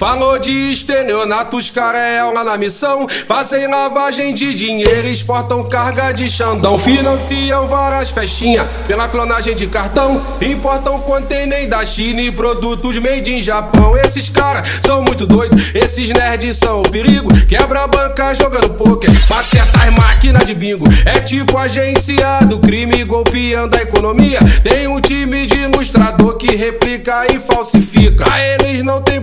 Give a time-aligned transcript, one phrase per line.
[0.00, 3.06] Falou de estelionato, os cara é lá na missão.
[3.26, 6.78] Fazem lavagem de dinheiro, exportam carga de xandão.
[6.78, 10.24] Financiam várias festinhas pela clonagem de cartão.
[10.40, 13.94] Importam container da China e produtos made in Japão.
[13.94, 17.28] Esses caras são muito doidos, esses nerds são o perigo.
[17.46, 20.86] Quebra a banca jogando poker, acerta as máquinas de bingo.
[21.04, 24.38] É tipo agência do crime golpeando a economia.
[24.62, 28.24] Tem um time de ilustrador que replica e falsifica.
[28.40, 29.19] Eles não tem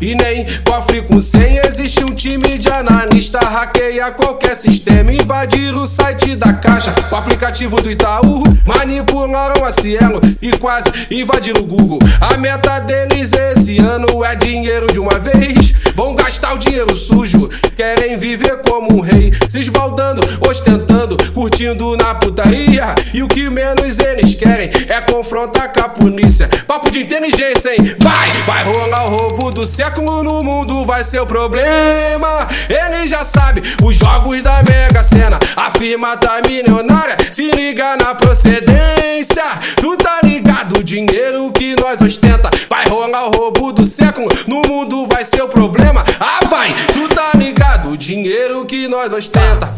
[0.00, 1.62] e nem cofre com senha.
[1.66, 5.12] Existe um time de analista, hackeia qualquer sistema.
[5.12, 8.42] Invadir o site da caixa, o aplicativo do Itaú.
[8.66, 11.98] Manipularam a Cielo e quase invadiram o Google.
[12.20, 15.72] A meta deles esse ano é dinheiro de uma vez.
[15.94, 19.32] Vão gastar o dinheiro sujo, querem viver como um rei.
[19.48, 22.94] Se esbaldando, ostentando, curtindo na putaria.
[23.12, 26.48] E o que menos eles querem é confrontar com a polícia.
[26.66, 27.94] Papo de inteligência, hein?
[27.98, 32.46] Vai, vai rolar o roubo do século no mundo, vai ser o problema.
[32.68, 35.38] Ele já sabe os jogos da Mega Sena.
[35.56, 39.42] A firma tá milionária, se liga na procedência.
[39.76, 42.50] Tu tá ligado, o dinheiro que nós ostenta.
[42.68, 46.04] Vai rolar o roubo do século, no mundo vai ser o problema.
[46.20, 49.72] Ah, vai, tu tá ligado, o dinheiro que nós ostenta.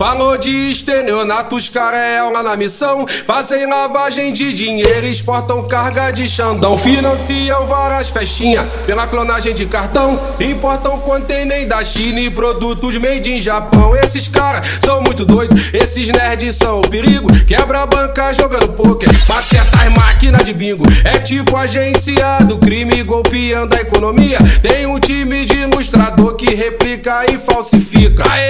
[0.00, 3.06] Falou de estelionato, os cara é lá na missão.
[3.26, 6.74] Fazem lavagem de dinheiro, exportam carga de xandão.
[6.74, 10.18] Financiam várias festinhas pela clonagem de cartão.
[10.40, 13.94] Importam container da China e produtos made in Japão.
[13.94, 17.28] Esses caras são muito doidos, esses nerds são o perigo.
[17.44, 20.84] Quebra a banca jogando poker, acerta as máquinas de bingo.
[21.04, 24.38] É tipo agência do crime golpeando a economia.
[24.62, 28.22] Tem um time de ilustrador que replica e falsifica.
[28.26, 28.40] A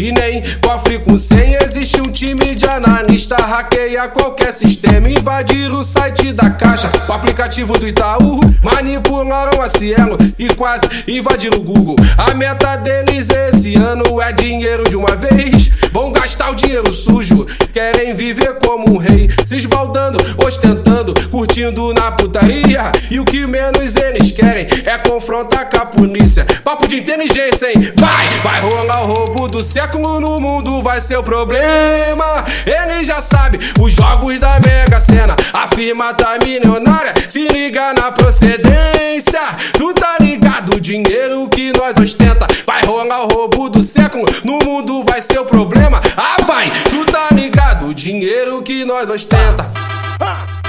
[0.00, 1.58] e nem cofre com senha.
[1.62, 5.08] Existe um time de analista, hackeia qualquer sistema.
[5.10, 8.40] Invadir o site da caixa, o aplicativo do Itaú.
[8.62, 11.96] Manipularam a Cielo e quase invadiram o Google.
[12.16, 15.70] A meta deles esse ano é dinheiro de uma vez.
[15.92, 19.28] Vão gastar o dinheiro sujo, querem viver como um rei.
[19.44, 22.90] Se esbaldando, ostentando, curtindo na putaria.
[23.10, 26.46] E o que menos eles querem é confrontar com a polícia.
[26.64, 27.92] Papo de inteligência, hein?
[27.96, 32.44] Vai, vai rolar o roubo do século no mundo, vai ser o problema.
[32.64, 35.36] Ele já sabe os jogos da Mega Sena.
[35.52, 39.40] A firma tá milionária, se liga na procedência.
[39.74, 42.46] Tu tá ligado, o dinheiro que nós ostenta.
[42.66, 46.00] Vai rolar o roubo do século, no mundo vai ser o problema.
[46.16, 49.70] Ah, vai, tu tá ligado, o dinheiro que nós ostenta.
[50.18, 50.59] Ah.